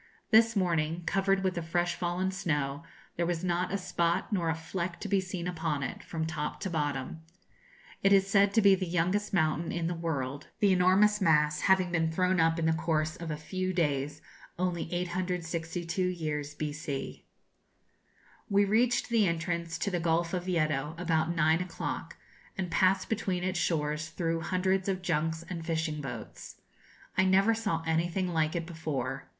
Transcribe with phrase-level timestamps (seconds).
[0.31, 2.81] This morning covered with the fresh fallen snow,
[3.17, 6.59] there was not a spot nor a fleck to be seen upon it, from top
[6.61, 7.21] to bottom.
[8.01, 11.91] It is said to be the youngest mountain in the world, the enormous mass having
[11.91, 14.23] been thrown up in the course of a few days
[14.57, 17.27] only 862 years B.C.
[18.49, 22.17] We reached the entrance to the Gulf of Yeddo about nine o'clock,
[22.57, 26.59] and passed between its shores through hundreds of junks and fishing boats.
[27.19, 29.27] I never saw anything like it before.